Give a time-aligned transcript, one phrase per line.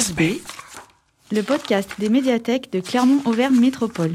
[0.00, 0.40] Face B,
[1.30, 4.14] le podcast des médiathèques de Clermont-Auvergne Métropole.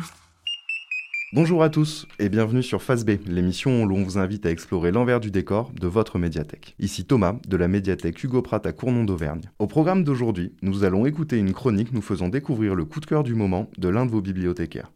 [1.31, 4.89] Bonjour à tous et bienvenue sur Face B, l'émission où l'on vous invite à explorer
[4.89, 6.73] l'envers du décor de votre médiathèque.
[6.79, 9.43] Ici Thomas de la médiathèque Hugo Pratt à Cournon d'Auvergne.
[9.59, 13.21] Au programme d'aujourd'hui, nous allons écouter une chronique nous faisant découvrir le coup de cœur
[13.21, 14.91] du moment de l'un de vos bibliothécaires.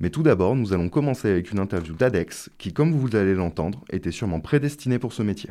[0.00, 3.84] Mais tout d'abord, nous allons commencer avec une interview d'Adex qui, comme vous allez l'entendre,
[3.90, 5.50] était sûrement prédestiné pour ce métier.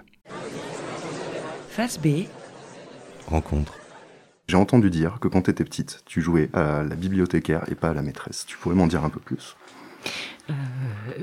[1.70, 2.24] Face B,
[3.28, 3.81] Rencontre.
[4.48, 7.90] J'ai entendu dire que quand tu étais petite, tu jouais à la bibliothécaire et pas
[7.90, 8.46] à la maîtresse.
[8.46, 9.56] Tu pourrais m'en dire un peu plus?
[10.50, 10.54] Euh,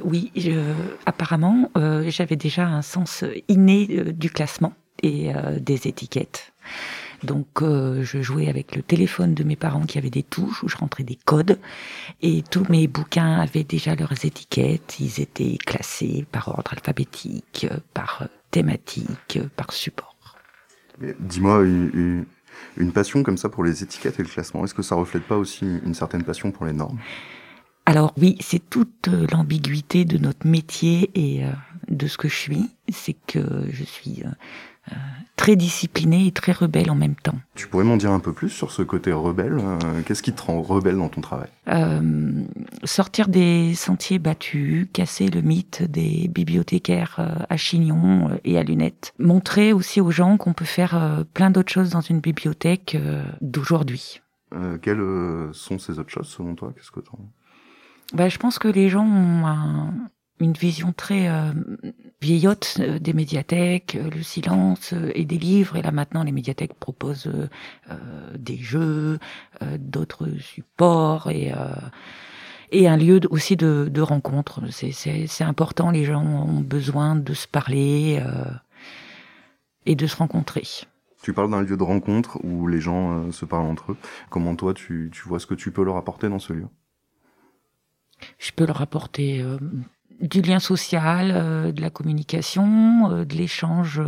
[0.05, 0.73] oui, je-
[1.05, 4.73] apparemment, euh, j'avais déjà un sens inné euh, du classement
[5.03, 6.53] et des étiquettes.
[7.23, 10.77] Donc, je jouais avec le téléphone de mes parents qui avait des touches où je
[10.77, 11.61] rentrais des codes
[12.21, 14.97] et tous mes bouquins avaient déjà leurs étiquettes.
[14.99, 20.37] Ils étaient classés par ordre alphabétique, par thématique, par support.
[21.21, 21.65] Dis-moi,
[22.77, 25.37] une, passion comme ça pour les étiquettes et le classement, est-ce que ça reflète pas
[25.37, 26.99] aussi une certaine passion pour les normes?
[27.87, 31.51] Alors oui, c'est toute euh, l'ambiguïté de notre métier et euh,
[31.89, 34.95] de ce que je suis, c'est que je suis euh,
[35.49, 37.39] très disciplinée et très rebelle en même temps.
[37.55, 40.43] Tu pourrais m'en dire un peu plus sur ce côté rebelle euh, Qu'est-ce qui te
[40.43, 41.49] rend rebelle dans ton travail?
[41.69, 42.45] Euh,
[42.85, 49.15] sortir des sentiers battus, casser le mythe des bibliothécaires euh, à chignon et à lunettes,
[49.19, 52.99] montrer aussi aux gens qu'on peut faire plein d'autres choses dans une bibliothèque
[53.41, 54.21] d'aujourd'hui.
[54.55, 56.75] Euh, Quelles sont ces autres choses selon toi?
[56.77, 57.01] Qu'est-ce que
[58.13, 59.95] Bah, je pense que les gens ont un-
[60.41, 61.53] une vision très euh,
[62.21, 65.77] vieillotte euh, des médiathèques, euh, le silence euh, et des livres.
[65.77, 69.19] Et là maintenant, les médiathèques proposent euh, des jeux,
[69.63, 71.75] euh, d'autres supports et euh,
[72.71, 74.61] et un lieu aussi de, de rencontre.
[74.71, 75.91] C'est- important.
[75.91, 78.45] Les gens ont besoin de se parler euh,
[79.87, 80.65] et de se rencontrer.
[81.23, 83.97] Tu parles d'un lieu de rencontre où les gens se parlent entre eux.
[84.29, 86.67] Comment toi, tu, tu vois ce que tu peux leur apporter dans ce lieu?
[88.39, 89.59] Je peux leur apporter euh,
[90.21, 94.01] du lien social, euh, de la communication, euh, de l'échange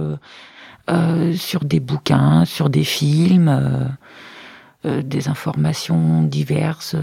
[0.90, 3.90] euh, sur des bouquins, sur des films,
[4.84, 6.96] des informations diverses.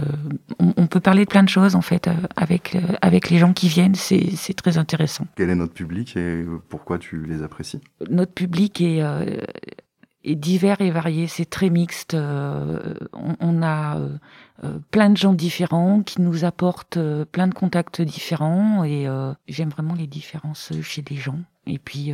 [0.59, 3.69] On, on peut parler de plein de choses en fait avec avec les gens qui
[3.69, 3.95] viennent.
[3.95, 5.25] C'est très intéressant.
[5.35, 7.79] Quel est notre public et pourquoi tu les apprécies?
[8.09, 9.01] Notre public est
[10.24, 11.28] est divers et varié.
[11.28, 12.13] C'est très mixte.
[12.16, 14.09] on a euh,
[14.63, 19.07] euh, plein de gens différents qui nous apportent euh, plein de contacts différents et
[19.47, 21.39] j'aime vraiment les différences chez les gens.
[21.69, 22.13] Et puis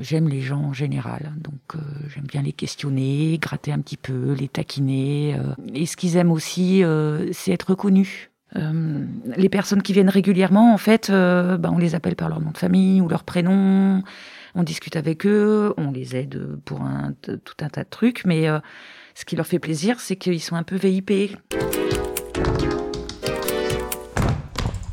[0.00, 1.78] j'aime les gens en général, donc
[2.08, 5.36] j'aime bien les questionner, gratter un petit peu, les taquiner.
[5.74, 6.82] Et ce qu'ils aiment aussi,
[7.32, 8.30] c'est être reconnus.
[8.56, 9.04] Euh,
[9.36, 12.50] les personnes qui viennent régulièrement, en fait, euh, ben, on les appelle par leur nom
[12.50, 14.02] de famille ou leur prénom.
[14.54, 18.46] On discute avec eux, on les aide pour un, tout un tas de trucs, mais
[19.14, 21.36] ce qui leur fait plaisir, c'est qu'ils sont un peu VIP.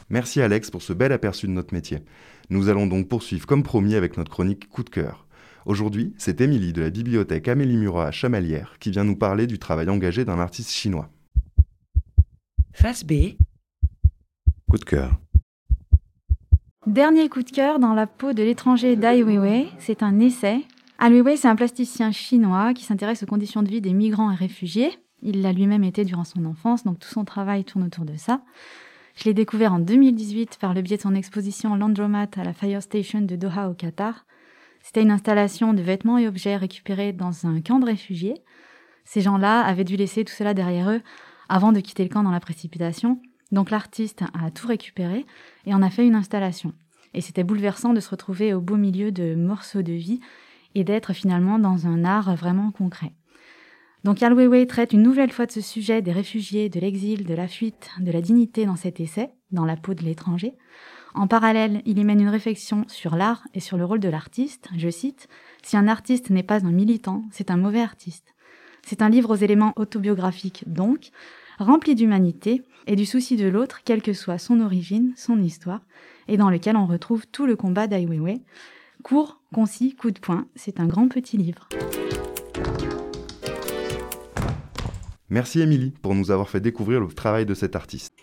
[0.09, 1.99] Merci Alex pour ce bel aperçu de notre métier.
[2.49, 5.25] Nous allons donc poursuivre comme promis avec notre chronique Coup de cœur.
[5.65, 9.57] Aujourd'hui, c'est Émilie de la bibliothèque Amélie Murat à Chamalières qui vient nous parler du
[9.57, 11.09] travail engagé d'un artiste chinois.
[12.73, 13.35] Face B,
[14.69, 15.19] Coup de cœur.
[16.87, 20.61] Dernier coup de cœur dans la peau de l'étranger d'Ai Weiwei, c'est un essai.
[21.03, 24.35] Ai Weiwei, c'est un plasticien chinois qui s'intéresse aux conditions de vie des migrants et
[24.35, 24.99] réfugiés.
[25.23, 28.43] Il l'a lui-même été durant son enfance, donc tout son travail tourne autour de ça.
[29.15, 32.83] Je l'ai découvert en 2018 par le biais de son exposition Landromat à la Fire
[32.83, 34.27] Station de Doha au Qatar.
[34.83, 38.35] C'était une installation de vêtements et objets récupérés dans un camp de réfugiés.
[39.03, 41.01] Ces gens-là avaient dû laisser tout cela derrière eux
[41.49, 43.19] avant de quitter le camp dans la précipitation.
[43.51, 45.25] Donc l'artiste a tout récupéré
[45.65, 46.73] et en a fait une installation.
[47.15, 50.21] Et c'était bouleversant de se retrouver au beau milieu de morceaux de vie
[50.75, 53.13] et d'être finalement dans un art vraiment concret.
[54.03, 57.35] Donc Al Weiwei traite une nouvelle fois de ce sujet des réfugiés, de l'exil, de
[57.35, 60.55] la fuite, de la dignité dans cet essai, dans la peau de l'étranger.
[61.13, 64.69] En parallèle, il y mène une réflexion sur l'art et sur le rôle de l'artiste.
[64.75, 65.27] Je cite
[65.61, 68.33] Si un artiste n'est pas un militant, c'est un mauvais artiste.
[68.83, 71.11] C'est un livre aux éléments autobiographiques, donc,
[71.59, 75.81] rempli d'humanité et du souci de l'autre, quelle que soit son origine, son histoire,
[76.27, 78.41] et dans lequel on retrouve tout le combat d'Ai Weiwei.
[79.03, 81.67] Court, concis, coup de poing, c'est un grand petit livre.
[85.29, 88.13] Merci Émilie pour nous avoir fait découvrir le travail de cet artiste.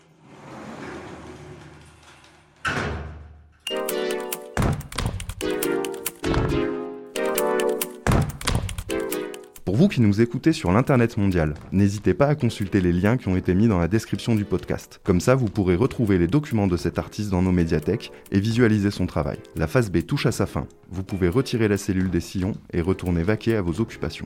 [9.69, 13.29] Pour vous qui nous écoutez sur l'Internet mondial, n'hésitez pas à consulter les liens qui
[13.29, 14.99] ont été mis dans la description du podcast.
[15.05, 18.91] Comme ça, vous pourrez retrouver les documents de cet artiste dans nos médiathèques et visualiser
[18.91, 19.37] son travail.
[19.57, 20.67] La phase B touche à sa fin.
[20.89, 24.25] Vous pouvez retirer la cellule des sillons et retourner vaquer à vos occupations.